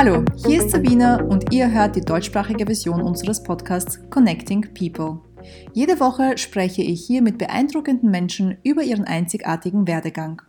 [0.00, 5.18] Hallo, hier ist Sabina und ihr hört die deutschsprachige Version unseres Podcasts Connecting People.
[5.72, 10.40] Jede Woche spreche ich hier mit beeindruckenden Menschen über ihren einzigartigen Werdegang.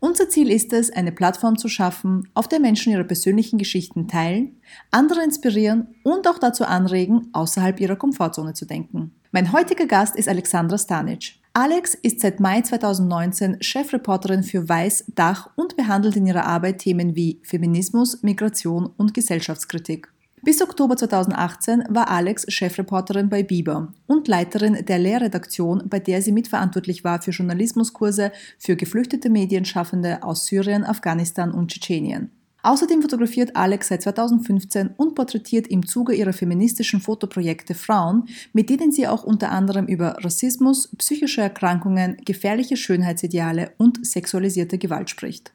[0.00, 4.62] Unser Ziel ist es, eine Plattform zu schaffen, auf der Menschen ihre persönlichen Geschichten teilen,
[4.90, 9.14] andere inspirieren und auch dazu anregen, außerhalb ihrer Komfortzone zu denken.
[9.30, 11.34] Mein heutiger Gast ist Alexandra Stanic.
[11.58, 17.16] Alex ist seit Mai 2019 Chefreporterin für Weiß Dach und behandelt in ihrer Arbeit Themen
[17.16, 20.12] wie Feminismus, Migration und Gesellschaftskritik.
[20.42, 26.32] Bis Oktober 2018 war Alex Chefreporterin bei Bieber und Leiterin der Lehrredaktion, bei der sie
[26.32, 32.32] mitverantwortlich war für Journalismuskurse für geflüchtete Medienschaffende aus Syrien, Afghanistan und Tschetschenien.
[32.66, 38.90] Außerdem fotografiert Alex seit 2015 und porträtiert im Zuge ihrer feministischen Fotoprojekte Frauen, mit denen
[38.90, 45.52] sie auch unter anderem über Rassismus, psychische Erkrankungen, gefährliche Schönheitsideale und sexualisierte Gewalt spricht.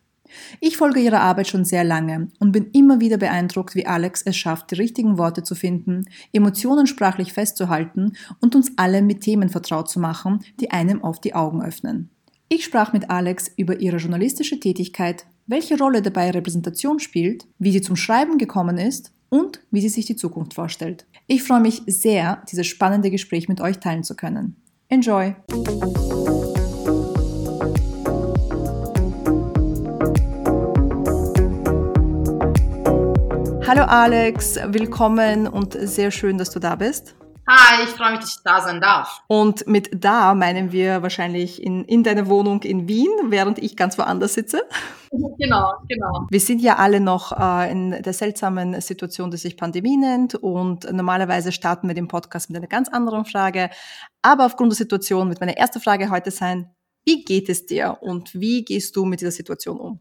[0.62, 4.38] Ich folge ihrer Arbeit schon sehr lange und bin immer wieder beeindruckt, wie Alex es
[4.38, 9.90] schafft, die richtigen Worte zu finden, Emotionen sprachlich festzuhalten und uns alle mit Themen vertraut
[9.90, 12.10] zu machen, die einem auf die Augen öffnen.
[12.54, 17.80] Ich sprach mit Alex über ihre journalistische Tätigkeit, welche Rolle dabei Repräsentation spielt, wie sie
[17.80, 21.06] zum Schreiben gekommen ist und wie sie sich die Zukunft vorstellt.
[21.28, 24.58] Ich freue mich sehr, dieses spannende Gespräch mit euch teilen zu können.
[24.90, 25.34] Enjoy!
[33.66, 37.16] Hallo Alex, willkommen und sehr schön, dass du da bist.
[37.48, 39.22] Hi, ich freue mich, dass ich da sein darf.
[39.28, 43.98] Und mit da meinen wir wahrscheinlich in, in deiner Wohnung in Wien, während ich ganz
[43.98, 44.64] woanders sitze.
[45.38, 46.28] Genau, genau.
[46.30, 50.36] Wir sind ja alle noch äh, in der seltsamen Situation, die sich Pandemie nennt.
[50.36, 53.72] Und normalerweise starten wir den Podcast mit einer ganz anderen Frage.
[54.22, 58.34] Aber aufgrund der Situation wird meine erste Frage heute sein, wie geht es dir und
[58.34, 60.00] wie gehst du mit dieser Situation um?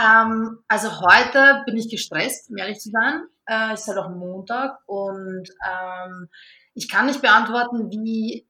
[0.00, 3.22] Ähm, also heute bin ich gestresst, um ehrlich zu sein.
[3.46, 6.28] Äh, ist halt auch Montag und ähm,
[6.74, 8.46] ich kann nicht beantworten, wie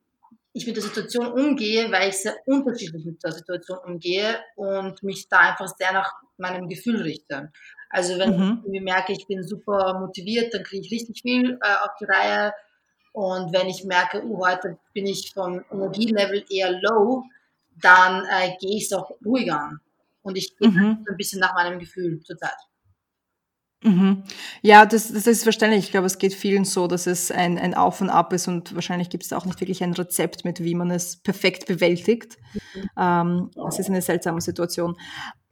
[0.52, 5.28] ich mit der Situation umgehe, weil ich sehr unterschiedlich mit der Situation umgehe und mich
[5.28, 7.50] da einfach sehr nach meinem Gefühl richte.
[7.88, 8.64] Also wenn mhm.
[8.70, 12.52] ich merke, ich bin super motiviert, dann kriege ich richtig viel äh, auf die Reihe.
[13.12, 17.24] Und wenn ich merke, uh, heute bin ich vom Energielevel eher low,
[17.80, 19.80] dann äh, gehe ich es auch ruhig an.
[20.22, 21.04] Und ich gehe mhm.
[21.08, 22.56] ein bisschen nach meinem Gefühl zurzeit.
[23.82, 24.22] Mhm.
[24.62, 25.84] Ja, das, das ist verständlich.
[25.84, 28.74] Ich glaube, es geht vielen so, dass es ein, ein Auf und Ab ist und
[28.74, 32.38] wahrscheinlich gibt es auch nicht wirklich ein Rezept mit, wie man es perfekt bewältigt.
[32.54, 32.90] Mhm.
[32.98, 34.96] Ähm, es ist eine seltsame Situation.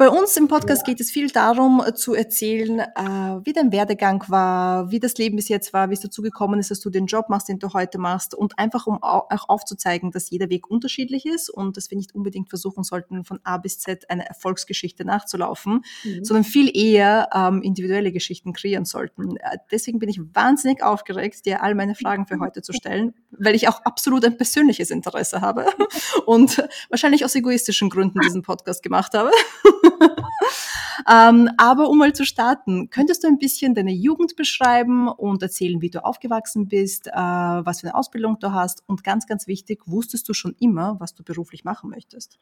[0.01, 4.25] Bei uns im Podcast geht es viel darum, äh, zu erzählen, äh, wie dein Werdegang
[4.29, 7.05] war, wie das Leben bis jetzt war, wie es dazu gekommen ist, dass du den
[7.05, 11.27] Job machst, den du heute machst und einfach um auch aufzuzeigen, dass jeder Weg unterschiedlich
[11.27, 15.85] ist und dass wir nicht unbedingt versuchen sollten, von A bis Z eine Erfolgsgeschichte nachzulaufen,
[16.03, 16.25] mhm.
[16.25, 19.37] sondern viel eher ähm, individuelle Geschichten kreieren sollten.
[19.37, 23.55] Äh, deswegen bin ich wahnsinnig aufgeregt, dir all meine Fragen für heute zu stellen, weil
[23.55, 25.67] ich auch absolut ein persönliches Interesse habe
[26.25, 29.31] und wahrscheinlich aus egoistischen Gründen diesen Podcast gemacht habe.
[31.11, 35.81] ähm, aber um mal zu starten, könntest du ein bisschen deine Jugend beschreiben und erzählen,
[35.81, 39.83] wie du aufgewachsen bist, äh, was für eine Ausbildung du hast und ganz, ganz wichtig,
[39.87, 42.39] wusstest du schon immer, was du beruflich machen möchtest?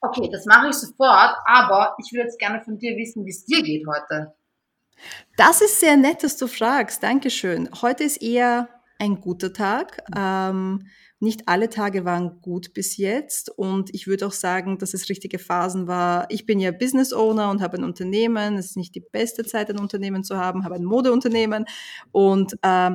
[0.00, 3.44] Okay, das mache ich sofort, aber ich würde jetzt gerne von dir wissen, wie es
[3.44, 4.34] dir geht heute.
[5.36, 7.02] Das ist sehr nett, dass du fragst.
[7.02, 7.68] Dankeschön.
[7.82, 10.02] Heute ist eher ein guter Tag.
[10.16, 10.86] Ähm,
[11.20, 15.38] nicht alle Tage waren gut bis jetzt und ich würde auch sagen, dass es richtige
[15.38, 16.26] Phasen war.
[16.30, 18.56] Ich bin ja Business Owner und habe ein Unternehmen.
[18.56, 21.64] Es ist nicht die beste Zeit, ein Unternehmen zu haben, habe ein Modeunternehmen
[22.12, 22.90] und äh,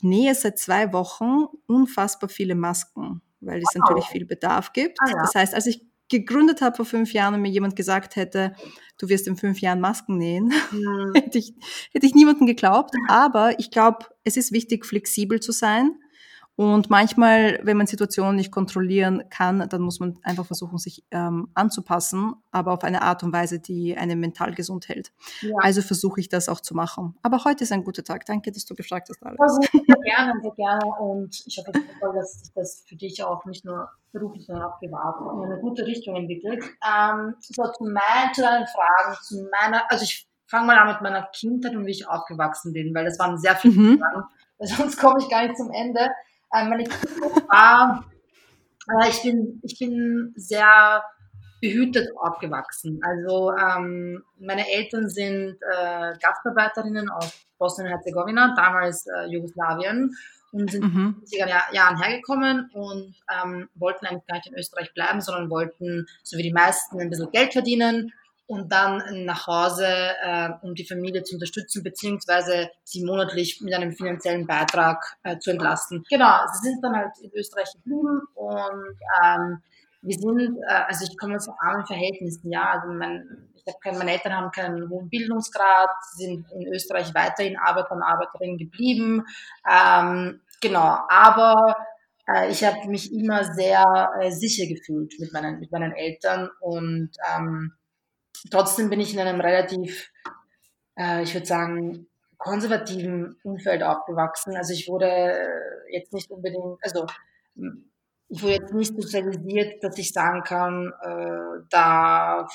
[0.00, 3.82] nähe seit zwei Wochen unfassbar viele Masken, weil es wow.
[3.82, 4.98] natürlich viel Bedarf gibt.
[5.02, 5.20] Ah, ja.
[5.20, 8.54] Das heißt, als ich gegründet habe vor fünf Jahren und mir jemand gesagt hätte,
[8.98, 11.12] du wirst in fünf Jahren Masken nähen, mhm.
[11.14, 11.52] hätte, ich,
[11.92, 12.94] hätte ich niemanden geglaubt.
[13.08, 15.98] Aber ich glaube, es ist wichtig, flexibel zu sein
[16.58, 21.52] und manchmal, wenn man Situationen nicht kontrollieren kann, dann muss man einfach versuchen, sich ähm,
[21.54, 25.12] anzupassen, aber auf eine Art und Weise, die einen mental gesund hält.
[25.40, 25.54] Ja.
[25.62, 27.16] Also versuche ich das auch zu machen.
[27.22, 28.26] Aber heute ist ein guter Tag.
[28.26, 29.40] Danke, dass du gefragt hast, Alex.
[29.40, 30.84] Also, sehr gerne, sehr gerne.
[30.98, 31.70] Und ich hoffe,
[32.12, 35.86] dass sich das für dich auch nicht nur beruflich, sondern auch privat in eine gute
[35.86, 36.64] Richtung entwickelt.
[36.84, 41.02] Ähm, so, zu, mein, zu deinen Fragen, zu meiner, also ich fange mal an mit
[41.02, 43.98] meiner Kindheit und wie ich aufgewachsen bin, weil das waren sehr viele mhm.
[44.00, 44.24] Fragen,
[44.58, 46.10] sonst komme ich gar nicht zum Ende.
[46.54, 48.04] Ähm, meine Kindheit war,
[48.88, 51.02] äh, ich, bin, ich bin sehr
[51.60, 53.00] behütet aufgewachsen.
[53.02, 60.14] Also ähm, meine Eltern sind äh, Gastarbeiterinnen aus Bosnien-Herzegowina, damals äh, Jugoslawien,
[60.50, 61.22] und sind mhm.
[61.30, 66.06] in den Jahren hergekommen und ähm, wollten eigentlich gar nicht in Österreich bleiben, sondern wollten,
[66.22, 68.12] so wie die meisten, ein bisschen Geld verdienen
[68.48, 73.92] und dann nach Hause, äh, um die Familie zu unterstützen, beziehungsweise sie monatlich mit einem
[73.92, 76.02] finanziellen Beitrag äh, zu entlasten.
[76.08, 79.62] Genau, sie sind dann halt in Österreich geblieben und ähm,
[80.00, 83.98] wir sind, äh, also ich komme aus armen Verhältnissen, ja, also mein, ich habe keine,
[83.98, 89.26] meine Eltern haben keinen hohen Bildungsgrad, sind in Österreich weiterhin Arbeiter und Arbeiterinnen geblieben,
[89.70, 91.76] ähm, genau, aber
[92.26, 97.10] äh, ich habe mich immer sehr äh, sicher gefühlt mit meinen, mit meinen Eltern und
[97.36, 97.74] ähm,
[98.50, 100.10] trotzdem bin ich in einem relativ,
[100.96, 102.06] äh, ich würde sagen,
[102.36, 104.56] konservativen Umfeld aufgewachsen.
[104.56, 107.06] Also ich wurde äh, jetzt nicht unbedingt, also
[108.28, 112.46] ich wurde jetzt nicht sozialisiert, dass ich sagen kann, äh, da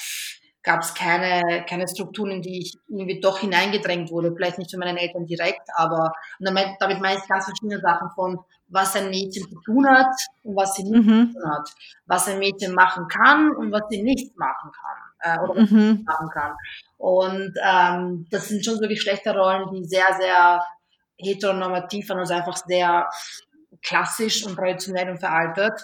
[0.63, 4.33] gab es keine, keine Strukturen, in die ich irgendwie doch hineingedrängt wurde.
[4.33, 8.09] Vielleicht nicht von meinen Eltern direkt, aber und damit, damit meine ich ganz verschiedene Sachen
[8.15, 8.39] von,
[8.69, 11.31] was ein Mädchen zu tun hat und was sie nicht mhm.
[11.31, 11.69] zu tun hat.
[12.05, 15.02] Was ein Mädchen machen kann und was sie nicht machen kann.
[15.23, 16.03] Äh, oder was mhm.
[16.05, 16.51] machen kann.
[16.97, 20.61] Und ähm, das sind schon so Geschlechterrollen, die sehr, sehr
[21.17, 23.09] heteronormativ waren, also einfach sehr
[23.81, 25.81] klassisch und traditionell und veraltet.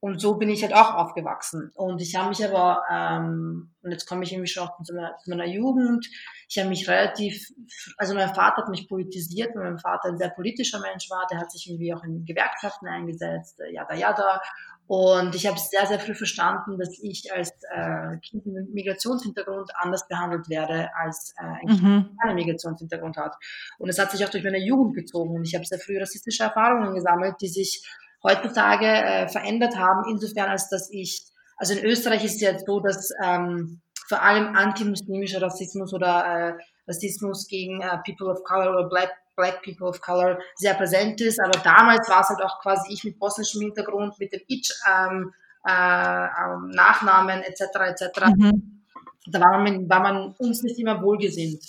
[0.00, 1.72] Und so bin ich halt auch aufgewachsen.
[1.74, 5.16] Und ich habe mich aber, ähm, und jetzt komme ich irgendwie schon auch zu meiner,
[5.16, 6.06] zu meiner Jugend,
[6.48, 7.48] ich habe mich relativ,
[7.96, 11.38] also mein Vater hat mich politisiert, weil mein Vater ein sehr politischer Mensch war, der
[11.38, 14.40] hat sich irgendwie auch in Gewerkschaften eingesetzt, äh, yada yada.
[14.88, 20.08] Und ich habe sehr, sehr früh verstanden, dass ich als äh, Kind mit Migrationshintergrund anders
[20.08, 22.16] behandelt werde, als äh, ein Kind, mhm.
[22.22, 23.36] keinen Migrationshintergrund hat.
[23.78, 25.36] Und es hat sich auch durch meine Jugend gezogen.
[25.36, 27.86] Und ich habe sehr früh rassistische Erfahrungen gesammelt, die sich
[28.22, 31.22] heutzutage äh, verändert haben, insofern als dass ich,
[31.58, 36.52] also in Österreich ist es ja so, dass ähm, vor allem antimuslimischer Rassismus oder äh,
[36.88, 41.40] Rassismus gegen äh, People of Color oder Black, Black People of Color sehr präsent ist.
[41.40, 45.32] Aber damals war es halt auch quasi ich mit bosnischem Hintergrund, mit dem Itch, ähm,
[45.66, 47.62] äh, ähm, Nachnamen etc.
[47.86, 48.26] etc.
[48.36, 48.84] Mhm.
[49.26, 51.64] Da war man, war man uns nicht immer wohlgesinnt.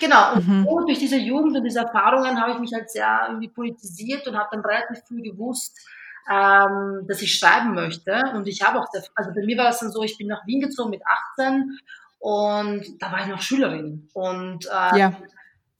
[0.00, 0.66] Genau, und mhm.
[0.86, 4.48] durch diese Jugend und diese Erfahrungen habe ich mich halt sehr irgendwie politisiert und habe
[4.52, 5.78] dann relativ früh gewusst,
[6.30, 8.22] ähm, dass ich schreiben möchte.
[8.34, 10.46] Und ich habe auch, sehr, also bei mir war es dann so, ich bin nach
[10.46, 11.00] Wien gezogen mit
[11.38, 11.78] 18
[12.18, 14.08] und da war ich noch Schülerin.
[14.12, 15.16] Und äh, ja.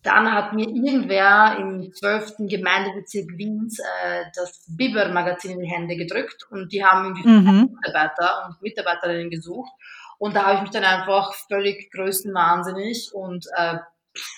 [0.02, 2.36] Dann hat mir irgendwer im 12.
[2.48, 7.76] Gemeindebezirk Wiens äh, das Biber-Magazin in die Hände gedrückt und die haben irgendwie mhm.
[7.76, 9.70] Mitarbeiter und Mitarbeiterinnen gesucht.
[10.18, 13.78] Und da habe ich mich dann einfach völlig größenwahnsinnig und äh,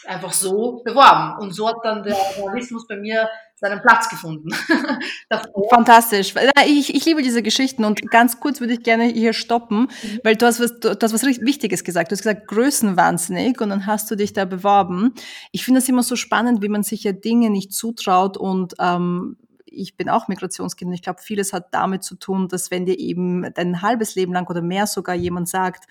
[0.06, 1.38] einfach so beworben.
[1.40, 3.28] Und so hat dann der Journalismus bei mir
[3.60, 4.50] seinen Platz gefunden.
[5.70, 6.34] Fantastisch.
[6.66, 10.20] Ich, ich liebe diese Geschichten und ganz kurz würde ich gerne hier stoppen, mhm.
[10.24, 12.10] weil du hast was, du hast was Wichtiges gesagt.
[12.10, 15.14] Du hast gesagt, größenwahnsinnig und dann hast du dich da beworben.
[15.52, 19.36] Ich finde das immer so spannend, wie man sich ja Dinge nicht zutraut und ähm,
[19.70, 22.98] ich bin auch Migrationskind und ich glaube, vieles hat damit zu tun, dass wenn dir
[22.98, 25.84] eben dein halbes Leben lang oder mehr sogar jemand sagt,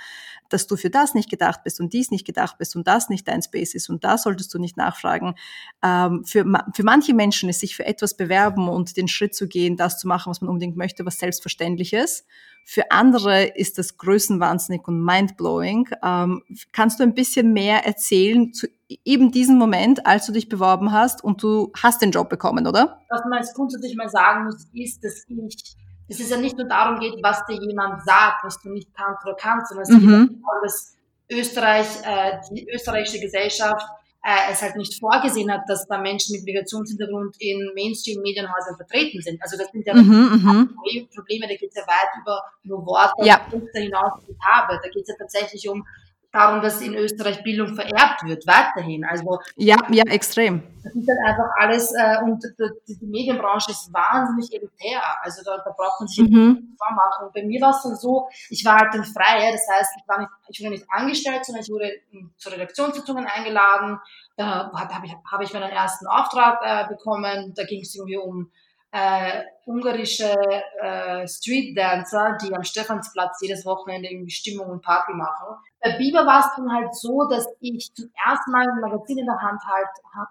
[0.50, 3.28] dass du für das nicht gedacht bist und dies nicht gedacht bist und das nicht
[3.28, 5.36] dein Space ist und da solltest du nicht nachfragen.
[5.84, 9.78] Ähm, für, für manche Menschen ist sich für etwas bewerben und den Schritt zu gehen,
[9.78, 12.26] das zu machen, was man unbedingt möchte, was selbstverständlich ist.
[12.66, 15.90] Für andere ist das größenwahnsinnig und mindblowing.
[16.04, 18.68] Ähm, kannst du ein bisschen mehr erzählen zu
[19.06, 23.00] eben diesen Moment, als du dich beworben hast und du hast den Job bekommen, oder?
[23.10, 25.76] Was man jetzt grundsätzlich mal sagen muss, ist, dass ich
[26.10, 29.24] dass es ja nicht nur darum geht, was dir jemand sagt, was du nicht kannst
[29.24, 30.00] oder kannst, sondern es mhm.
[30.00, 30.98] geht darum, dass
[31.32, 33.86] Österreich, äh, die österreichische Gesellschaft
[34.24, 39.40] äh, es halt nicht vorgesehen hat, dass da Menschen mit Migrationshintergrund in Mainstream-Medienhäusern vertreten sind.
[39.42, 41.10] Also das sind ja mhm, mhm.
[41.14, 43.40] Probleme, da geht es ja weit über nur Worte ja.
[43.74, 44.80] hinaus, die ich habe.
[44.82, 45.86] Da geht es ja tatsächlich um
[46.32, 49.04] darum, dass in Österreich Bildung vererbt wird, weiterhin.
[49.04, 50.64] Also ja, ja, extrem.
[50.84, 52.44] Das ist halt einfach alles äh, und
[52.88, 55.02] die, die, Medienbranche ist wahnsinnig elitär.
[55.22, 56.78] Also da, da braucht man sich mhm.
[56.78, 57.28] vormachen.
[57.28, 60.08] Und bei mir war es dann so, ich war halt ein Freier, das heißt, ich
[60.08, 61.92] war nicht, ich wurde nicht angestellt, sondern ich wurde
[62.38, 64.00] zu Redaktionssitzungen eingeladen.
[64.38, 67.54] Da habe ich, hab ich meinen ersten Auftrag äh, bekommen.
[67.56, 68.52] Da ging es irgendwie um
[68.92, 70.34] äh, ungarische
[70.82, 75.58] äh, Street Dancer, die am Stephansplatz jedes Wochenende irgendwie Stimmung und Party machen.
[75.82, 79.26] Bei Biber war es dann halt so, dass ich zum ersten Mal ein Magazin in
[79.26, 79.88] der Hand, halt,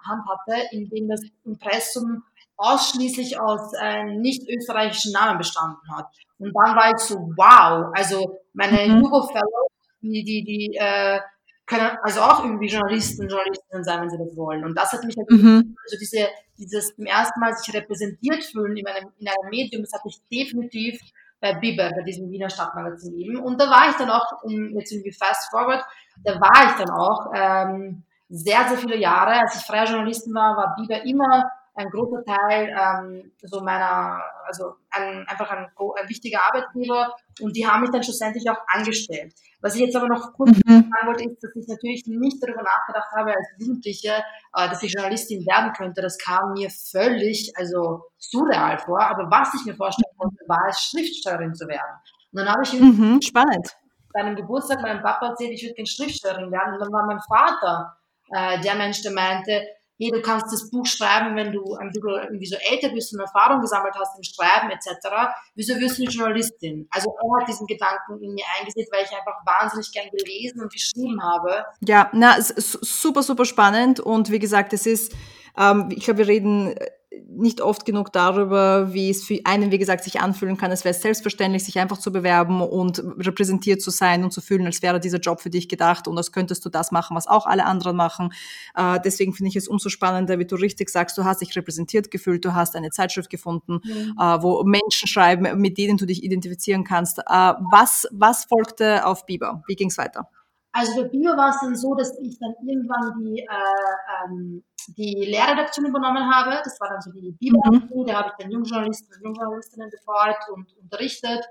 [0.06, 2.24] Hand hatte, in dem das Impressum
[2.56, 6.06] ausschließlich aus äh, nicht österreichischen Namen bestanden hat.
[6.38, 9.02] Und dann war ich so, wow, also meine mhm.
[9.02, 11.20] Hugo Fellows, die, die, die äh,
[11.68, 14.64] können also auch irgendwie Journalisten, Journalistinnen sein, wenn sie das wollen.
[14.64, 15.76] Und das hat mich halt, mhm.
[15.84, 19.92] also diese, dieses zum ersten Mal sich repräsentiert fühlen in einem, in einem Medium, das
[19.92, 20.98] hat mich definitiv
[21.40, 23.36] bei Biber, bei diesem Wiener Stadtmagazin eben.
[23.36, 25.84] Und da war ich dann auch, um jetzt irgendwie fast forward,
[26.24, 29.40] da war ich dann auch ähm, sehr, sehr viele Jahre.
[29.40, 34.74] Als ich freie Journalistin war, war Biber immer ein großer Teil ähm, so meiner, also
[34.90, 39.32] ein, einfach ein, ein, wichtiger Arbeitgeber und die haben mich dann schlussendlich auch angestellt.
[39.60, 40.90] Was ich jetzt aber noch kurz mhm.
[40.90, 44.92] sagen wollte, ist, dass ich natürlich nicht darüber nachgedacht habe als Jugendliche, äh, dass ich
[44.92, 46.02] Journalistin werden könnte.
[46.02, 49.00] Das kam mir völlig, also surreal vor.
[49.00, 52.00] Aber was ich mir vorstellen konnte, war es Schriftstellerin zu werden.
[52.32, 53.76] Und dann habe ich mhm, spannend.
[54.12, 56.74] bei einem Geburtstag meinem Papa erzählt, ich würde gerne Schriftstellerin werden.
[56.74, 57.96] Und dann war mein Vater
[58.30, 59.62] äh, der Mensch, der meinte,
[59.98, 63.20] hey, du kannst das Buch schreiben, wenn du ein bisschen irgendwie so älter bist und
[63.20, 65.08] Erfahrung gesammelt hast im Schreiben etc.
[65.54, 66.88] Wieso wirst du nicht Journalistin?
[66.90, 70.72] Also er hat diesen Gedanken in mir eingesetzt, weil ich einfach wahnsinnig gern gelesen und
[70.72, 71.64] geschrieben habe.
[71.80, 75.12] Ja, na, super, super spannend und wie gesagt, es ist,
[75.56, 76.74] ähm, ich glaube, wir reden
[77.28, 80.70] nicht oft genug darüber, wie es für einen, wie gesagt, sich anfühlen kann.
[80.70, 84.82] Es wäre selbstverständlich, sich einfach zu bewerben und repräsentiert zu sein und zu fühlen, als
[84.82, 87.64] wäre dieser Job für dich gedacht und als könntest du das machen, was auch alle
[87.64, 88.30] anderen machen.
[88.74, 92.10] Äh, deswegen finde ich es umso spannender, wie du richtig sagst, du hast dich repräsentiert
[92.10, 94.14] gefühlt, du hast eine Zeitschrift gefunden, mhm.
[94.18, 97.18] äh, wo Menschen schreiben, mit denen du dich identifizieren kannst.
[97.18, 99.62] Äh, was, was folgte auf Biber?
[99.66, 100.28] Wie ging es weiter?
[100.72, 104.64] Also bei Biber war es dann so, dass ich dann irgendwann die äh, ähm,
[104.96, 106.60] die Lehrredaktion übernommen habe.
[106.64, 108.06] Das war dann so die Bibel, mhm.
[108.06, 111.44] da habe ich dann Jungjournalisten und Jungjournalistinnen betreut und unterrichtet.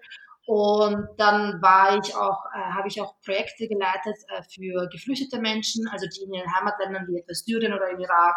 [0.48, 5.88] Und dann war ich auch, äh, habe ich auch Projekte geleitet äh, für geflüchtete Menschen,
[5.90, 8.36] also die in ihren Heimatländern wie etwa Syrien oder im Irak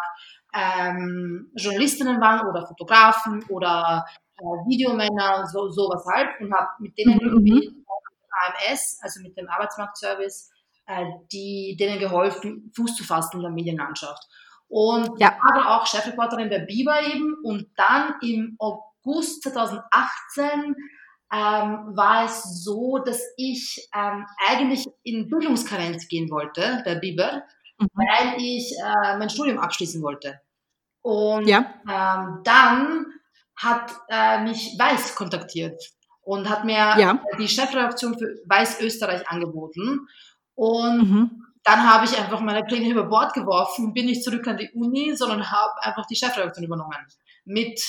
[0.53, 4.05] ähm, Journalistinnen waren oder Fotografen oder
[4.37, 7.21] äh, Videomänner, so sowas halt, und habe mit denen mhm.
[7.21, 7.85] irgendwie
[8.45, 10.51] AMS, also mit dem Arbeitsmarktservice,
[11.31, 14.23] die denen geholfen, Fuß zu fassen in der Medienlandschaft.
[14.67, 15.37] Und ja.
[15.41, 17.35] war auch Chefreporterin bei Biber eben.
[17.43, 20.75] Und dann im August 2018
[21.33, 27.43] ähm, war es so, dass ich ähm, eigentlich in Bildungskarenz gehen wollte bei Biber,
[27.77, 27.87] mhm.
[27.93, 30.39] weil ich äh, mein Studium abschließen wollte.
[31.01, 31.73] Und ja.
[31.89, 33.05] ähm, dann
[33.55, 35.81] hat äh, mich Weiß kontaktiert
[36.21, 37.19] und hat mir ja.
[37.37, 40.07] die Chefredaktion für Weiß Österreich angeboten.
[40.61, 44.57] Und mhm dann habe ich einfach meine Pläne über Bord geworfen, bin nicht zurück an
[44.57, 46.97] die Uni, sondern habe einfach die Chefredaktion übernommen.
[47.45, 47.79] Mit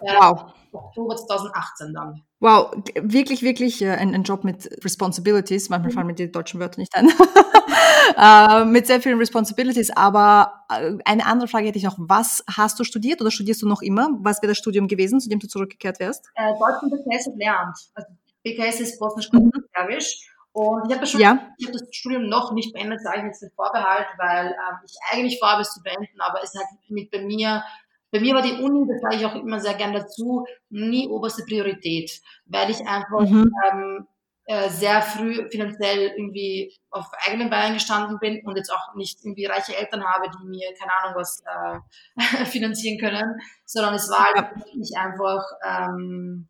[0.00, 0.52] äh, wow.
[0.72, 2.22] Oktober 2018 dann.
[2.38, 5.70] Wow, wirklich, wirklich äh, ein, ein, Job mit Responsibilities.
[5.70, 5.94] Manchmal mhm.
[5.94, 7.08] fallen mir die deutschen Wörter nicht ein.
[8.16, 9.90] äh, mit sehr vielen Responsibilities.
[9.96, 11.96] Aber äh, eine andere Frage hätte ich noch.
[11.98, 14.10] Was hast du studiert oder studierst du noch immer?
[14.20, 16.26] Was wäre das Studium gewesen, zu dem du zurückgekehrt wärst?
[16.34, 17.78] Äh, Deutsch und BKS und Lehramt.
[17.94, 18.08] Also
[18.44, 20.20] BKS ist Bosnisch-Serbisch.
[20.28, 20.35] Mhm.
[20.56, 21.38] Und ich habe schon, ja.
[21.58, 24.94] ich habe das Studium noch nicht beendet, sage ich jetzt den Vorbehalt, weil ähm, ich
[25.12, 27.62] eigentlich vorhabe es zu beenden, aber es halt mit bei mir,
[28.10, 31.42] bei mir war die Uni, das sage ich auch immer sehr gern dazu, nie oberste
[31.44, 33.52] Priorität, weil ich einfach mhm.
[33.70, 34.06] ähm,
[34.46, 39.44] äh, sehr früh finanziell irgendwie auf eigenen Beinen gestanden bin und jetzt auch nicht irgendwie
[39.44, 44.74] reiche Eltern habe, die mir keine Ahnung was äh, finanzieren können, sondern es war halt
[44.74, 46.48] nicht einfach ähm,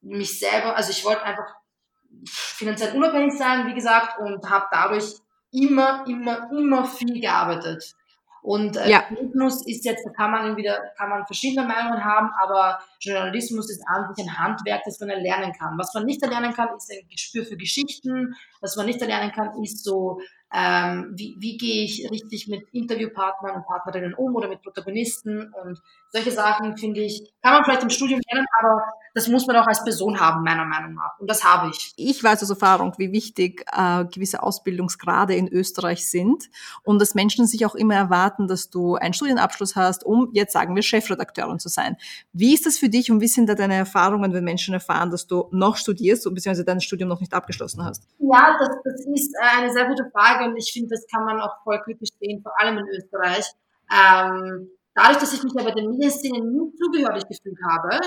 [0.00, 1.54] mich selber, also ich wollte einfach
[2.26, 5.16] finanziell unabhängig sein, wie gesagt, und habe dadurch
[5.52, 7.94] immer, immer, immer viel gearbeitet.
[8.46, 9.04] Und äh, ja.
[9.08, 13.82] Journalismus ist jetzt, da kann man wieder, kann man verschiedene Meinungen haben, aber Journalismus ist
[13.88, 15.76] an sich ein Handwerk, das man erlernen kann.
[15.76, 18.36] Was man nicht erlernen kann, ist ein Gespür für Geschichten.
[18.60, 20.20] Was man nicht erlernen kann, ist so,
[20.54, 25.80] ähm, wie, wie gehe ich richtig mit Interviewpartnern und Partnerinnen um oder mit Protagonisten und
[26.10, 28.84] solche Sachen, finde ich, kann man vielleicht im Studium lernen, aber
[29.16, 31.18] das muss man auch als Person haben, meiner Meinung nach.
[31.18, 31.94] Und das habe ich.
[31.96, 36.50] Ich weiß aus Erfahrung, wie wichtig äh, gewisse Ausbildungsgrade in Österreich sind
[36.82, 40.76] und dass Menschen sich auch immer erwarten, dass du einen Studienabschluss hast, um jetzt sagen
[40.76, 41.96] wir Chefredakteurin zu sein.
[42.34, 45.26] Wie ist das für dich und wie sind da deine Erfahrungen, wenn Menschen erfahren, dass
[45.26, 48.06] du noch studierst und beziehungsweise dein Studium noch nicht abgeschlossen hast?
[48.18, 51.54] Ja, das, das ist eine sehr gute Frage und ich finde, das kann man auch
[51.64, 53.50] voll kritisch sehen, vor allem in Österreich.
[53.90, 57.98] Ähm, dadurch, dass ich mich aber der Medienszene nie zugehörig gefühlt habe,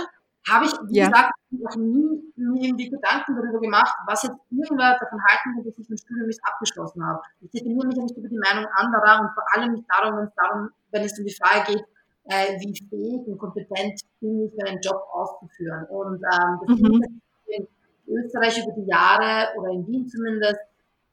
[0.49, 1.07] habe ich, wie ja.
[1.07, 5.83] gesagt, noch nie, nie irgendwie Gedanken darüber gemacht, was jetzt irgendwer davon halten wird, dass
[5.83, 7.21] ich mein Studium nicht abgeschlossen habe.
[7.41, 10.25] Ich definiere mich ja nicht über die Meinung anderer und vor allem nicht darum, wenn
[10.25, 11.85] es darum, wenn es um die Frage geht,
[12.25, 15.85] äh, wie fähig und kompetent bin ich, einen Job auszuführen.
[15.89, 17.19] Und ähm, das mhm.
[17.47, 17.67] in
[18.07, 20.59] Österreich über die Jahre oder in Wien zumindest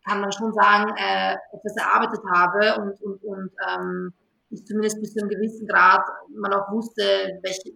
[0.06, 4.12] kann man schon sagen, äh, etwas erarbeitet habe und, und, und ähm,
[4.50, 7.02] ich zumindest bis zu einem gewissen Grad man auch wusste,
[7.42, 7.72] welche,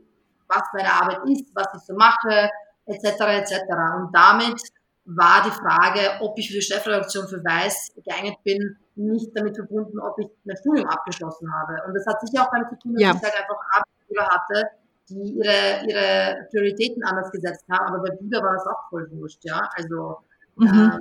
[0.50, 2.50] was meine Arbeit ist, was ich so mache,
[2.86, 3.04] etc.
[3.40, 3.62] etc.
[3.96, 4.60] Und damit
[5.04, 9.98] war die Frage, ob ich für die Chefredaktion für Weiß geeignet bin, nicht damit verbunden,
[9.98, 11.82] ob ich mein Studium abgeschlossen habe.
[11.86, 13.10] Und das hat sicher auch damit zu tun, dass ja.
[13.14, 14.70] ich halt einfach Arbeitgeber hatte,
[15.08, 17.94] die ihre, ihre Prioritäten anders gesetzt haben.
[17.94, 19.68] Aber bei Biber war das auch voll wurscht, ja.
[19.74, 20.18] Also,
[20.56, 20.66] mhm.
[20.66, 20.98] äh,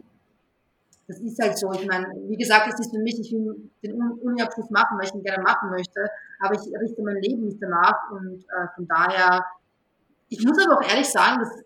[1.07, 1.71] das ist halt so.
[1.73, 5.13] Ich meine, wie gesagt, das ist für mich, ich will den Uni-Abschluss machen, weil ich
[5.13, 6.07] ihn gerne machen möchte,
[6.39, 9.43] aber ich richte mein Leben nicht danach und äh, von daher,
[10.29, 11.63] ich muss aber auch ehrlich sagen, das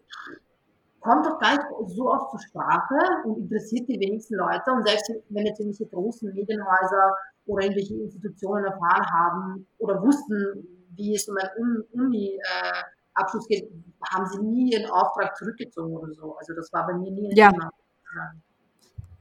[1.00, 5.12] kommt doch gar nicht so oft zur Sprache und interessiert die wenigsten Leute und selbst
[5.30, 7.14] wenn jetzt irgendwelche großen Medienhäuser
[7.46, 10.66] oder irgendwelche Institutionen erfahren haben oder wussten,
[10.96, 13.72] wie es um einen Uni-Abschluss äh, geht,
[14.10, 16.36] haben sie nie ihren Auftrag zurückgezogen oder so.
[16.38, 17.50] Also das war bei mir nie ein ja.
[17.52, 17.70] Thema.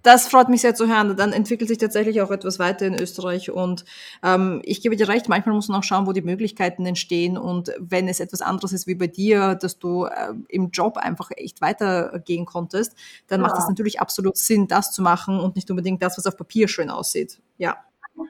[0.03, 1.17] Das freut mich sehr zu hören.
[1.17, 3.51] Dann entwickelt sich tatsächlich auch etwas weiter in Österreich.
[3.51, 3.85] Und
[4.23, 7.39] ähm, ich gebe dir recht, manchmal muss man auch schauen, wo die Möglichkeiten entstehen.
[7.39, 11.31] Und wenn es etwas anderes ist wie bei dir, dass du äh, im Job einfach
[11.37, 12.97] echt weitergehen konntest,
[13.29, 13.47] dann ja.
[13.47, 16.67] macht es natürlich absolut Sinn, das zu machen und nicht unbedingt das, was auf Papier
[16.67, 17.41] schön aussieht.
[17.59, 17.77] Ja.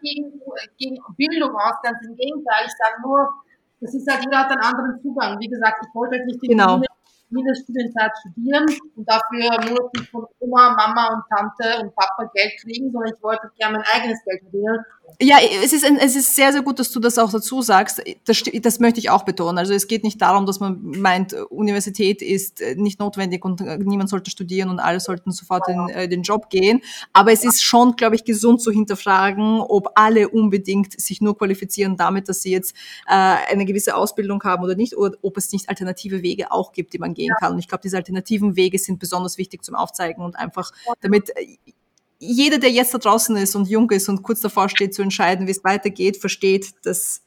[0.02, 0.41] Gegen,
[0.79, 2.67] gegen Bildung aus, ganz im Gegenteil.
[2.67, 3.29] Ich sage nur,
[3.81, 5.41] das ist halt, jeder hat einen anderen Zugang.
[5.41, 6.81] Wie gesagt, ich wollte halt nicht die genau
[7.35, 12.91] jede Studienzeit studieren und dafür monatlich von Oma, Mama und Tante und Papa Geld kriegen,
[12.91, 14.85] sondern ich wollte gerne mein eigenes Geld verdienen.
[15.21, 18.02] Ja, es ist, es ist sehr, sehr gut, dass du das auch dazu sagst.
[18.25, 19.59] Das, das möchte ich auch betonen.
[19.59, 24.31] Also es geht nicht darum, dass man meint, Universität ist nicht notwendig und niemand sollte
[24.31, 26.83] studieren und alle sollten sofort in äh, den Job gehen.
[27.12, 31.97] Aber es ist schon, glaube ich, gesund zu hinterfragen, ob alle unbedingt sich nur qualifizieren
[31.97, 32.75] damit, dass sie jetzt
[33.07, 36.92] äh, eine gewisse Ausbildung haben oder nicht, oder ob es nicht alternative Wege auch gibt,
[36.92, 37.52] die man gehen kann.
[37.52, 41.57] Und ich glaube, diese alternativen Wege sind besonders wichtig zum Aufzeigen und einfach, damit äh,
[42.23, 45.49] jeder, der jetzt da draußen ist und jung ist und kurz davor steht zu entscheiden,
[45.49, 47.23] wie es weitergeht, versteht, dass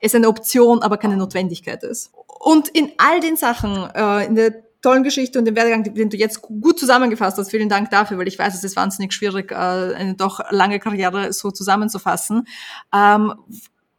[0.00, 2.12] es eine Option, aber keine Notwendigkeit ist.
[2.40, 6.18] Und in all den Sachen, äh, in der tollen Geschichte und dem Werdegang, den du
[6.18, 9.54] jetzt gut zusammengefasst hast, vielen Dank dafür, weil ich weiß, es ist wahnsinnig schwierig, äh,
[9.54, 12.46] eine doch lange Karriere so zusammenzufassen.
[12.94, 13.32] Ähm,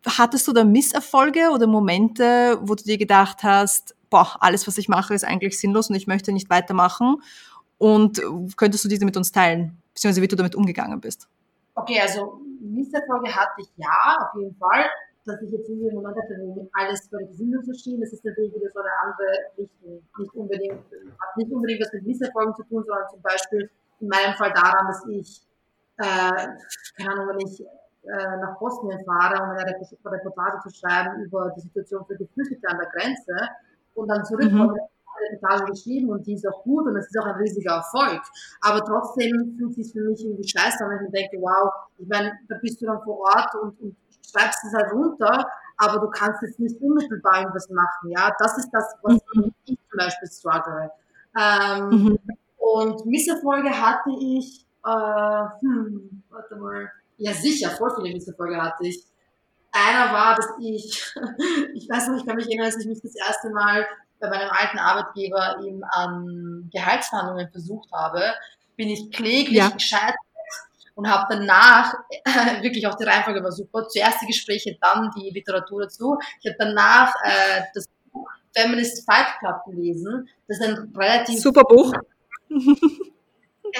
[0.05, 4.89] hattest du da Misserfolge oder Momente, wo du dir gedacht hast, boah, alles, was ich
[4.89, 7.15] mache, ist eigentlich sinnlos und ich möchte nicht weitermachen?
[7.79, 8.21] Und
[8.55, 9.81] könntest du diese mit uns teilen?
[9.95, 11.27] Beziehungsweise wie du damit umgegangen bist?
[11.73, 14.85] Okay, also Misserfolge hatte ich ja, auf jeden Fall.
[15.25, 16.37] Dass ich jetzt in diesem Moment hatte,
[16.73, 20.03] alles völlig sinnlos erschien, das ist natürlich wieder so eine andere Richtung.
[20.19, 20.83] Nicht unbedingt,
[21.19, 23.69] hat nicht unbedingt was mit Misserfolgen zu tun, sondern zum Beispiel
[24.01, 25.41] in meinem Fall daran, dass ich,
[25.97, 26.47] äh,
[26.95, 31.61] keine Ahnung, wenn ich äh, nach Bosnien fahre, um eine Reportage zu schreiben über die
[31.61, 33.49] Situation für Geflüchtete an der Grenze
[33.95, 34.94] und dann zurückkomme, mhm
[35.31, 38.21] Reportage geschrieben und die ist auch gut und es ist auch ein riesiger Erfolg.
[38.61, 42.07] Aber trotzdem fühlt sich für mich irgendwie scheiße an, wenn ich mir denke, wow, ich
[42.07, 43.95] meine, da bist du dann vor Ort und, und
[44.29, 45.47] schreibst es halt runter,
[45.77, 48.33] aber du kannst jetzt nicht unmittelbar irgendwas machen, ja.
[48.39, 49.53] Das ist das, was mhm.
[49.65, 50.91] ich zum Beispiel struggle.
[51.37, 52.19] Ähm, mhm.
[52.57, 59.03] Und Misserfolge hatte ich, äh, hm, warte mal, ja sicher, voll viele Misserfolge hatte ich.
[59.71, 61.13] Einer war, dass ich,
[61.73, 63.85] ich weiß noch, ich kann mich erinnern, als ich mich das erste Mal
[64.19, 68.33] bei meinem alten Arbeitgeber eben an Gehaltsverhandlungen versucht habe,
[68.75, 69.69] bin ich kläglich ja.
[69.69, 70.15] gescheitert
[70.95, 71.93] und habe danach,
[72.61, 76.17] wirklich auch die Reihenfolge war super, zuerst die Gespräche, dann die Literatur dazu.
[76.41, 80.27] Ich habe danach äh, das Buch Feminist Fight Club gelesen.
[80.47, 81.39] Das ist ein relativ...
[81.39, 81.93] Super Buch.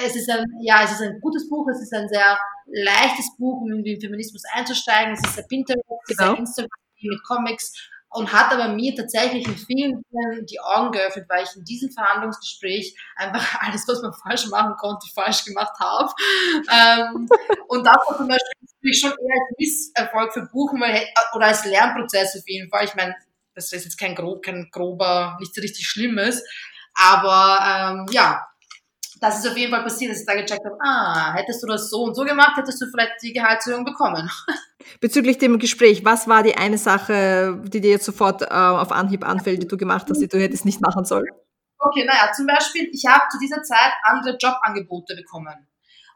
[0.04, 3.62] es ist ein, ja, es ist ein gutes Buch, es ist ein sehr leichtes Buch,
[3.62, 5.14] um in den Feminismus einzusteigen.
[5.14, 6.32] Es ist ein Pinterest, genau.
[6.32, 6.68] ein Instagram
[7.00, 7.72] mit Comics
[8.10, 11.90] und hat aber mir tatsächlich in vielen Fällen die Augen geöffnet, weil ich in diesem
[11.90, 16.12] Verhandlungsgespräch einfach alles, was man falsch machen konnte, falsch gemacht habe.
[16.72, 17.28] Ähm,
[17.68, 20.82] und das war zum Beispiel schon eher als Misserfolg für Buchen
[21.34, 22.84] oder als Lernprozess auf jeden Fall.
[22.84, 23.14] Ich meine,
[23.54, 26.42] das ist jetzt kein, grob, kein grober, nichts richtig Schlimmes,
[26.94, 28.46] aber ähm, ja,
[29.20, 31.88] das ist auf jeden Fall passiert, dass ich da gecheckt habe, ah, hättest du das
[31.88, 34.30] so und so gemacht, hättest du vielleicht die Gehaltserhöhung bekommen.
[35.00, 39.26] Bezüglich dem Gespräch, was war die eine Sache, die dir jetzt sofort äh, auf Anhieb
[39.26, 41.26] anfällt, die du gemacht hast, die du hättest nicht machen sollen?
[41.78, 45.68] Okay, naja, zum Beispiel, ich habe zu dieser Zeit andere Jobangebote bekommen.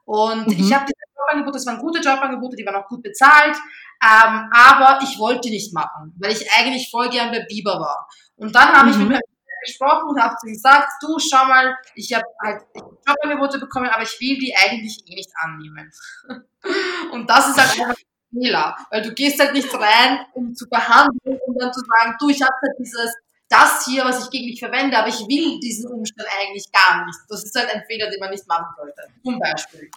[0.04, 0.52] Und mhm.
[0.52, 3.56] ich habe diese Jobangebote, das waren gute Jobangebote, die waren auch gut bezahlt,
[4.02, 8.08] ähm, aber ich wollte die nicht machen, weil ich eigentlich voll gern bei Biber war.
[8.36, 8.90] Und dann habe mhm.
[8.90, 9.20] ich mit meinem
[9.62, 12.62] gesprochen und habe zu ihm gesagt, du schau mal, ich habe halt
[13.06, 15.90] Jobangebote bekommen, aber ich will die eigentlich eh nicht annehmen.
[17.12, 20.66] und das ist halt einfach ein Fehler, weil du gehst halt nicht rein, um zu
[20.66, 23.14] verhandeln und dann zu sagen, du, ich habe halt dieses
[23.50, 27.18] das hier, was ich gegen mich verwende, aber ich will diesen Umstand eigentlich gar nicht.
[27.28, 29.02] Das ist halt ein Fehler, den man nicht machen sollte.
[29.24, 29.90] Zum Beispiel.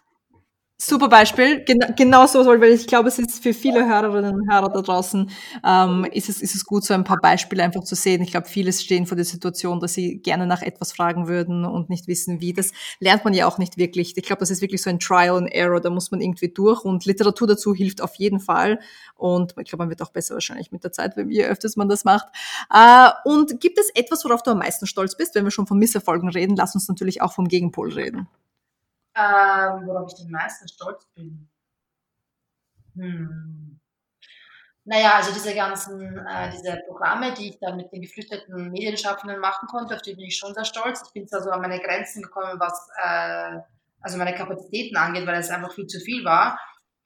[0.85, 4.51] Super Beispiel, Gen genau so soll, weil ich glaube, es ist für viele Hörerinnen und
[4.51, 5.29] Hörer da draußen,
[5.65, 8.21] ähm, ist, es, ist es gut, so ein paar Beispiele einfach zu sehen.
[8.21, 11.89] Ich glaube, viele stehen vor der Situation, dass sie gerne nach etwas fragen würden und
[11.89, 12.51] nicht wissen, wie.
[12.51, 14.17] Das lernt man ja auch nicht wirklich.
[14.17, 16.83] Ich glaube, das ist wirklich so ein Trial and Error, da muss man irgendwie durch
[16.83, 18.77] und Literatur dazu hilft auf jeden Fall.
[19.15, 22.03] Und ich glaube, man wird auch besser wahrscheinlich mit der Zeit, je öfters man das
[22.03, 22.27] macht.
[22.69, 25.33] Äh, und gibt es etwas, worauf du am meisten stolz bist?
[25.33, 28.27] Wenn wir schon von Misserfolgen reden, lass uns natürlich auch vom Gegenpol reden.
[29.15, 31.49] Ähm, worauf ich am meisten stolz bin.
[32.95, 33.79] Hm.
[34.85, 39.67] Naja, also diese ganzen, äh, diese Programme, die ich da mit den geflüchteten Medienschaffenden machen
[39.67, 41.03] konnte, auf die bin ich schon sehr stolz.
[41.05, 43.59] Ich bin zwar so an meine Grenzen gekommen, was äh,
[44.01, 46.59] also meine Kapazitäten angeht, weil es einfach viel zu viel war.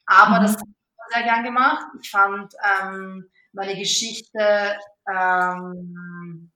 [0.07, 0.43] Aber mhm.
[0.43, 1.85] das habe ich sehr gern gemacht.
[2.01, 6.51] Ich fand ähm, meine Geschichte ähm,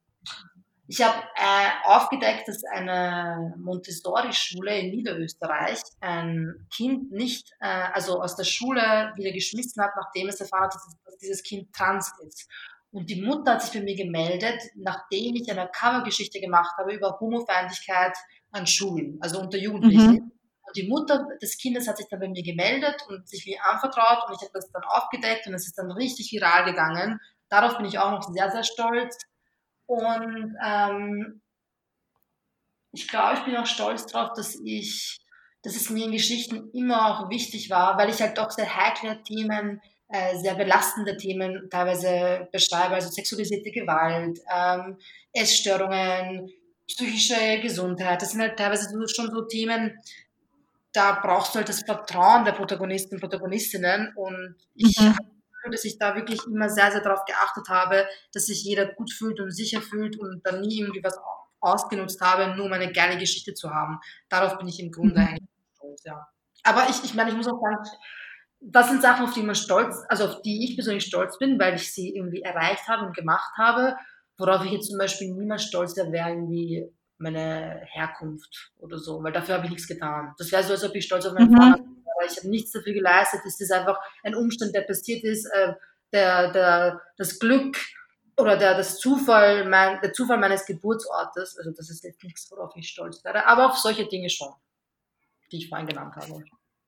[0.92, 8.36] ich habe äh, aufgedeckt, dass eine Montessori-Schule in Niederösterreich ein Kind nicht, äh, also aus
[8.36, 12.50] der Schule wieder geschmissen hat, nachdem es erfahren hat, dass, dieses Kind trans ist.
[12.92, 17.18] Und die Mutter hat sich bei mir gemeldet, nachdem ich eine Covergeschichte gemacht habe über
[17.22, 18.18] Homofeindlichkeit
[18.52, 20.12] an Schulen, also unter Jugendlichen.
[20.12, 20.32] Mhm.
[20.64, 24.28] Und die Mutter des Kindes hat sich dann bei mir gemeldet und sich mir anvertraut
[24.28, 27.18] und ich habe das dann aufgedeckt und es ist dann richtig viral gegangen.
[27.48, 29.18] Darauf bin ich auch noch sehr, sehr stolz.
[29.92, 31.42] Und ähm,
[32.94, 35.20] ich glaube, ich bin auch stolz darauf, dass ich,
[35.64, 39.22] dass es mir in Geschichten immer auch wichtig war, weil ich halt doch sehr heikle
[39.24, 44.98] Themen, äh, sehr belastende Themen teilweise beschreibe, also sexualisierte Gewalt, ähm,
[45.34, 46.50] Essstörungen,
[46.88, 48.22] psychische Gesundheit.
[48.22, 50.00] Das sind halt teilweise schon so Themen,
[50.94, 54.14] da brauchst du halt das Vertrauen der Protagonisten und Protagonistinnen.
[54.16, 55.31] Und ich mhm
[55.70, 59.40] dass ich da wirklich immer sehr, sehr darauf geachtet habe, dass sich jeder gut fühlt
[59.40, 61.20] und sicher fühlt und dann nie irgendwie was
[61.60, 64.00] ausgenutzt habe, nur um eine geile Geschichte zu haben.
[64.30, 65.28] Darauf bin ich im Grunde mhm.
[65.28, 66.28] eigentlich stolz, ja.
[66.64, 67.84] Aber ich, ich meine, ich muss auch sagen,
[68.60, 71.76] das sind Sachen, auf die man stolz, also auf die ich persönlich stolz bin, weil
[71.76, 73.96] ich sie irgendwie erreicht habe und gemacht habe,
[74.38, 79.56] worauf ich jetzt zum Beispiel niemals stolz wäre, irgendwie meine Herkunft oder so, weil dafür
[79.56, 80.34] habe ich nichts getan.
[80.38, 81.58] Das wäre so, als ob ich stolz auf meinen mhm.
[81.58, 81.84] Vater
[82.32, 83.42] ich habe nichts dafür geleistet.
[83.46, 85.74] Es ist einfach ein Umstand, der passiert ist, äh,
[86.12, 87.78] der, der, das Glück
[88.38, 91.58] oder der, das Zufall, mein, der Zufall meines Geburtsortes.
[91.58, 94.50] Also das ist jetzt nichts, worauf ich stolz wäre, aber auf solche Dinge schon,
[95.52, 96.44] die ich vorhin genannt habe.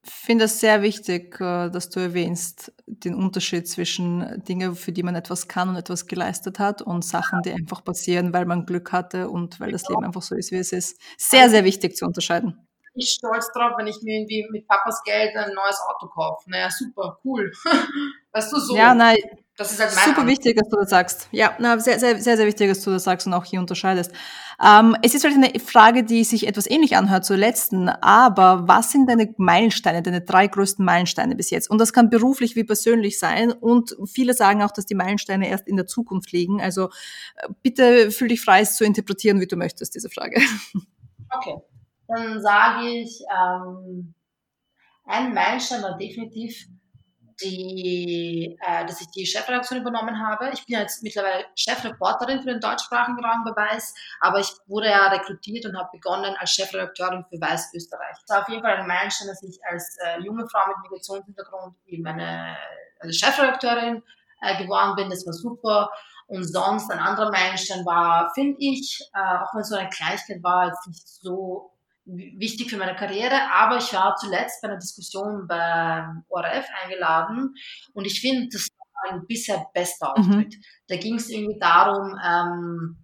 [0.05, 5.03] Ich finde es sehr wichtig, äh, dass du erwähnst, den Unterschied zwischen Dingen, für die
[5.03, 8.91] man etwas kann und etwas geleistet hat und Sachen, die einfach passieren, weil man Glück
[8.91, 10.99] hatte und weil das Leben einfach so ist, wie es ist.
[11.17, 12.62] Sehr, sehr wichtig zu unterscheiden
[12.95, 16.49] ich stolz drauf, wenn ich mir irgendwie mit Papas Geld ein neues Auto kaufe.
[16.49, 17.51] Naja, super, cool.
[18.31, 18.75] weißt du, so.
[18.75, 19.17] Ja, nein.
[19.55, 20.31] Das ist halt mein Super Angst.
[20.31, 21.27] wichtig, dass du das sagst.
[21.31, 24.11] Ja, na, sehr, sehr, sehr, sehr wichtig, dass du das sagst und auch hier unterscheidest.
[24.63, 28.91] Ähm, es ist vielleicht eine Frage, die sich etwas ähnlich anhört zur letzten, aber was
[28.91, 31.69] sind deine Meilensteine, deine drei größten Meilensteine bis jetzt?
[31.69, 35.67] Und das kann beruflich wie persönlich sein und viele sagen auch, dass die Meilensteine erst
[35.67, 36.59] in der Zukunft liegen.
[36.59, 36.89] Also
[37.35, 40.41] äh, bitte fühl dich frei, es zu interpretieren, wie du möchtest, diese Frage.
[41.35, 41.55] Okay
[42.15, 44.13] dann sage ich, ähm,
[45.05, 46.67] ein Meilenstein war definitiv,
[47.41, 50.51] die, äh, dass ich die Chefredaktion übernommen habe.
[50.53, 55.07] Ich bin jetzt mittlerweile Chefreporterin für den deutschsprachigen Raum bei Weiß, aber ich wurde ja
[55.07, 58.15] rekrutiert und habe begonnen als Chefredakteurin für Weiß Österreich.
[58.23, 61.75] Es war auf jeden Fall ein Meilenstein, dass ich als äh, junge Frau mit Migrationshintergrund
[61.87, 62.55] eben eine,
[62.99, 64.03] eine Chefredakteurin
[64.41, 65.09] äh, geworden bin.
[65.09, 65.91] Das war super.
[66.27, 70.41] Und sonst ein anderer Meilenstein war, finde ich, äh, auch wenn es so eine Kleinigkeit
[70.41, 71.72] war, jetzt nicht so
[72.05, 77.53] wichtig für meine Karriere, aber ich war zuletzt bei einer Diskussion beim ORF eingeladen
[77.93, 80.23] und ich finde, das war ein bisher bester mhm.
[80.23, 80.55] Auftritt.
[80.55, 80.63] Mhm.
[80.87, 82.97] Da ging es irgendwie darum, ähm,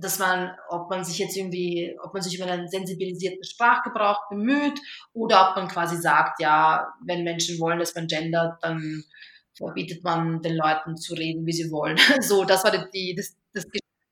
[0.00, 4.78] dass man, ob man sich jetzt irgendwie, ob man sich über einen sensibilisierten Sprachgebrauch bemüht
[5.12, 9.04] oder ob man quasi sagt, ja, wenn Menschen wollen, dass man gendert, dann
[9.54, 11.96] verbietet man den Leuten zu reden, wie sie wollen.
[12.22, 13.66] So, das war die, das, das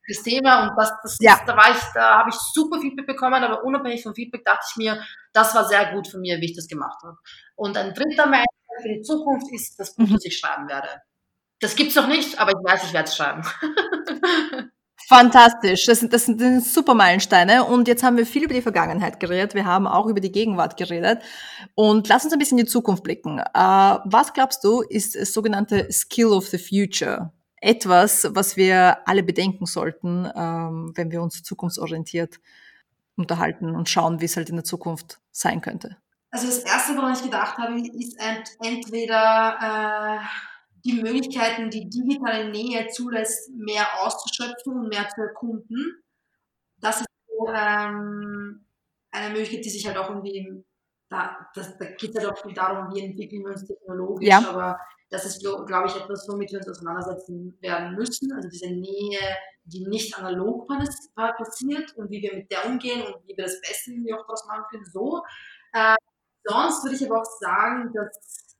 [0.08, 1.40] das Thema und das, das ja.
[1.46, 4.76] da war ich, da habe ich super Feedback bekommen, aber unabhängig vom Feedback dachte ich
[4.76, 7.16] mir, das war sehr gut von mir, wie ich das gemacht habe.
[7.56, 10.14] Und ein dritter Meilenstein für die Zukunft ist das Buch, mhm.
[10.14, 10.88] das ich schreiben werde.
[11.60, 13.42] Das gibt's noch nicht, aber ich weiß, ich werde es schreiben.
[15.08, 19.20] Fantastisch, das sind, das sind super Meilensteine und jetzt haben wir viel über die Vergangenheit
[19.20, 21.20] geredet, wir haben auch über die Gegenwart geredet
[21.76, 23.38] und lass uns ein bisschen in die Zukunft blicken.
[23.38, 27.30] Uh, was glaubst du, ist das sogenannte Skill of the Future?
[27.66, 32.40] Etwas, was wir alle bedenken sollten, ähm, wenn wir uns zukunftsorientiert
[33.16, 35.96] unterhalten und schauen, wie es halt in der Zukunft sein könnte?
[36.30, 38.18] Also das Erste, woran ich gedacht habe, ist
[38.60, 40.26] entweder äh,
[40.84, 46.04] die Möglichkeiten, die digitale Nähe zulässt, mehr auszuschöpfen und mehr zu erkunden.
[46.78, 48.64] Das ist so ähm,
[49.10, 50.62] eine Möglichkeit, die sich halt auch irgendwie,
[51.08, 54.46] da, das, da geht es halt auch viel darum, wie entwickeln wir uns technologisch, ja.
[54.48, 54.78] aber
[55.10, 58.32] das ist, glaube ich, etwas, womit wir uns auseinandersetzen werden müssen.
[58.32, 59.20] Also diese Nähe,
[59.64, 60.68] die nicht analog
[61.16, 64.46] passiert und wie wir mit der umgehen und wie wir das Beste irgendwie auch daraus
[64.46, 64.84] machen können.
[64.84, 65.22] So.
[65.72, 65.94] Äh,
[66.44, 68.56] sonst würde ich aber auch sagen, dass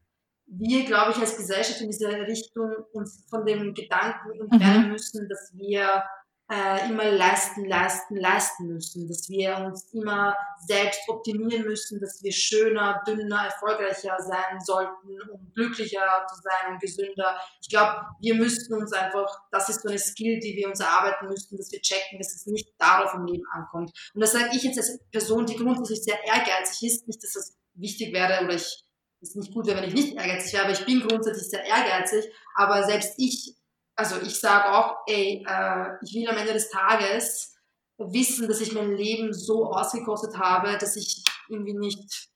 [0.47, 4.93] wir, glaube ich, als Gesellschaft in diese Richtung uns von dem Gedanken entfernen mhm.
[4.93, 6.05] müssen, dass wir
[6.49, 12.33] äh, immer leisten, leisten, leisten müssen, dass wir uns immer selbst optimieren müssen, dass wir
[12.33, 17.37] schöner, dünner, erfolgreicher sein sollten, um glücklicher zu sein und gesünder.
[17.61, 21.27] Ich glaube, wir müssten uns einfach, das ist so eine Skill, die wir uns erarbeiten
[21.29, 23.91] müssten, dass wir checken, dass es nicht darauf im Leben ankommt.
[24.15, 27.57] Und das sage ich jetzt als Person, die grundsätzlich sehr ehrgeizig ist, nicht, dass das
[27.75, 28.85] wichtig wäre oder ich
[29.21, 32.31] es nicht gut wäre, wenn ich nicht ehrgeizig wäre, aber ich bin grundsätzlich sehr ehrgeizig,
[32.55, 33.56] aber selbst ich
[33.97, 37.55] also ich sage auch, ey, äh, ich will am Ende des Tages
[37.99, 42.29] wissen, dass ich mein Leben so ausgekostet habe, dass ich irgendwie nicht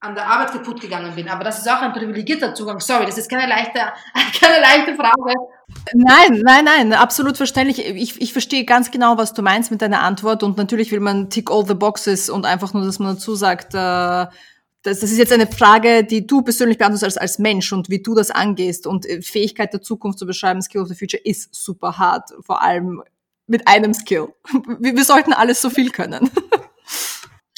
[0.00, 1.28] an der Arbeit kaputt gegangen bin.
[1.28, 2.80] Aber das ist auch ein privilegierter Zugang.
[2.80, 3.80] Sorry, das ist keine leichte,
[4.40, 5.34] keine leichte Frage.
[5.92, 7.84] Nein, nein, nein, absolut verständlich.
[7.84, 11.28] Ich, ich verstehe ganz genau, was du meinst mit deiner Antwort und natürlich will man
[11.30, 14.26] tick all the boxes und einfach nur, dass man dazu sagt, äh,
[14.82, 18.02] das, das ist jetzt eine Frage, die du persönlich beantwortest als, als Mensch und wie
[18.02, 18.86] du das angehst.
[18.86, 22.62] Und äh, Fähigkeit der Zukunft zu beschreiben, Skill of the Future, ist super hart, vor
[22.62, 23.02] allem
[23.46, 24.28] mit einem Skill.
[24.78, 26.30] Wir, wir sollten alles so viel können.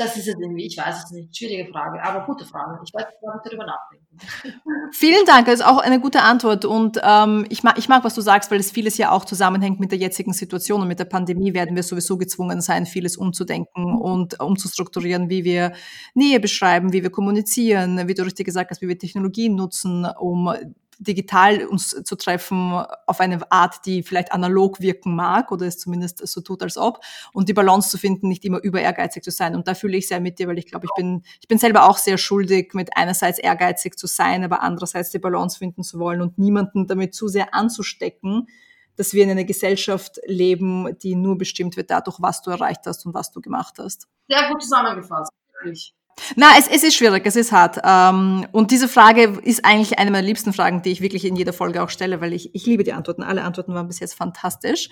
[0.01, 1.37] Das ist es irgendwie, ich weiß es nicht.
[1.37, 2.81] Schwierige Frage, aber gute Frage.
[2.83, 3.11] Ich werde
[3.45, 4.07] darüber nachdenken.
[4.93, 6.65] Vielen Dank, das ist auch eine gute Antwort.
[6.65, 9.79] Und ähm, ich, mag, ich mag, was du sagst, weil es vieles ja auch zusammenhängt
[9.79, 13.95] mit der jetzigen Situation und mit der Pandemie werden wir sowieso gezwungen sein, vieles umzudenken
[14.01, 15.75] und umzustrukturieren, wie wir
[16.15, 20.51] Nähe beschreiben, wie wir kommunizieren, wie du richtig gesagt hast, wie wir Technologien nutzen, um
[21.01, 22.73] digital uns zu treffen
[23.07, 27.01] auf eine Art, die vielleicht analog wirken mag oder es zumindest so tut, als ob.
[27.33, 29.57] Und die Balance zu finden, nicht immer über ehrgeizig zu sein.
[29.57, 31.89] Und da fühle ich sehr mit dir, weil ich glaube, ich bin, ich bin selber
[31.89, 36.21] auch sehr schuldig, mit einerseits ehrgeizig zu sein, aber andererseits die Balance finden zu wollen
[36.21, 38.49] und niemanden damit zu sehr anzustecken,
[38.97, 43.07] dass wir in einer Gesellschaft leben, die nur bestimmt wird dadurch, was du erreicht hast
[43.07, 44.07] und was du gemacht hast.
[44.29, 45.33] Sehr gut zusammengefasst.
[45.55, 45.95] Wirklich.
[46.37, 47.79] Na, es, es ist schwierig, es ist hart.
[47.85, 51.53] Ähm, und diese Frage ist eigentlich eine meiner liebsten Fragen, die ich wirklich in jeder
[51.53, 53.23] Folge auch stelle, weil ich, ich liebe die Antworten.
[53.23, 54.89] Alle Antworten waren bis jetzt fantastisch.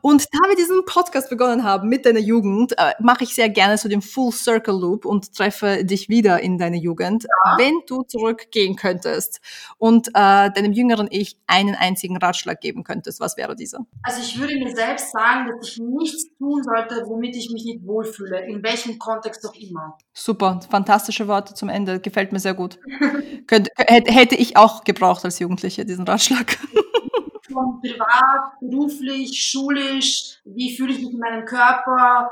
[0.00, 3.78] Und da wir diesen Podcast begonnen haben mit deiner Jugend, äh, mache ich sehr gerne
[3.78, 7.24] so den Full Circle Loop und treffe dich wieder in deine Jugend.
[7.24, 7.58] Ja.
[7.58, 9.40] Wenn du zurückgehen könntest
[9.78, 13.80] und äh, deinem jüngeren Ich einen einzigen Ratschlag geben könntest, was wäre dieser?
[14.02, 17.86] Also ich würde mir selbst sagen, dass ich nichts tun sollte, womit ich mich nicht
[17.86, 19.96] wohlfühle, in welchem Kontext auch immer.
[20.12, 22.00] Super fantastische Worte zum Ende.
[22.00, 22.78] Gefällt mir sehr gut.
[23.46, 26.58] Könnt, hätte ich auch gebraucht als Jugendliche, diesen Ratschlag.
[27.56, 32.30] Von privat, beruflich, schulisch, wie fühle ich mich in meinem Körper,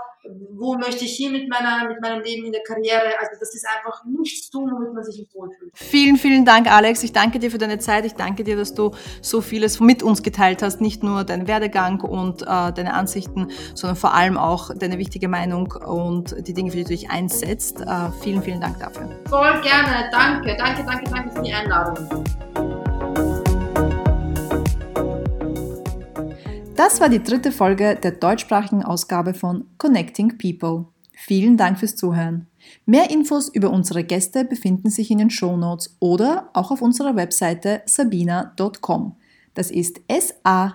[0.51, 3.19] wo möchte ich hin mit, meiner, mit meinem Leben in der Karriere.
[3.19, 5.71] Also das ist einfach nichts tun, womit man sich nicht wohlfühlt.
[5.75, 7.03] Vielen, vielen Dank, Alex.
[7.03, 8.05] Ich danke dir für deine Zeit.
[8.05, 8.91] Ich danke dir, dass du
[9.23, 10.83] so vieles mit uns geteilt hast.
[10.83, 15.73] Nicht nur deinen Werdegang und äh, deine Ansichten, sondern vor allem auch deine wichtige Meinung
[15.73, 17.81] und die Dinge, für die du dich einsetzt.
[17.81, 19.09] Äh, vielen, vielen Dank dafür.
[19.31, 20.11] Voll gerne.
[20.13, 22.74] Danke, danke, danke, danke für die Einladung.
[26.77, 30.87] Das war die dritte Folge der deutschsprachigen Ausgabe von Connecting People.
[31.13, 32.49] Vielen Dank fürs Zuhören.
[32.85, 37.15] Mehr Infos über unsere Gäste befinden sich in den Show Notes oder auch auf unserer
[37.15, 39.15] Webseite sabina.com.
[39.55, 40.73] Das ist S-A-B-I-N-A.com.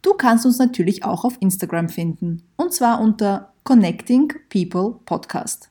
[0.00, 5.68] Du kannst uns natürlich auch auf Instagram finden, und zwar unter Connecting People Podcast.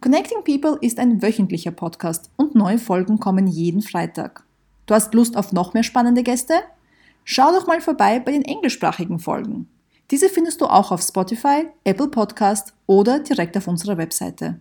[0.00, 4.44] Connecting People ist ein wöchentlicher Podcast und neue Folgen kommen jeden Freitag.
[4.86, 6.54] Du hast Lust auf noch mehr spannende Gäste?
[7.24, 9.68] Schau doch mal vorbei bei den englischsprachigen Folgen.
[10.10, 14.60] Diese findest du auch auf Spotify, Apple Podcast oder direkt auf unserer Webseite.